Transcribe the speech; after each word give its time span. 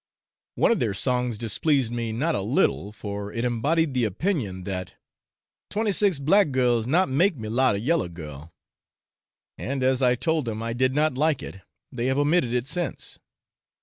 One 0.55 0.71
of 0.71 0.79
their 0.79 0.95
songs 0.95 1.37
displeased 1.37 1.91
me 1.91 2.11
not 2.11 2.33
a 2.33 2.41
little, 2.41 2.91
for 2.91 3.31
it 3.31 3.45
embodied 3.45 3.93
the 3.93 4.05
opinion 4.05 4.63
that 4.63 4.95
'twenty 5.69 5.91
six 5.91 6.17
black 6.17 6.49
girls 6.49 6.87
not 6.87 7.07
make 7.07 7.37
mulatto 7.37 7.77
yellow 7.77 8.09
girl;' 8.09 8.51
and 9.59 9.83
as 9.83 10.01
I 10.01 10.15
told 10.15 10.45
them 10.45 10.63
I 10.63 10.73
did 10.73 10.95
not 10.95 11.13
like 11.13 11.43
it, 11.43 11.61
they 11.91 12.07
have 12.07 12.17
omitted 12.17 12.51
it 12.51 12.65
since. 12.65 13.19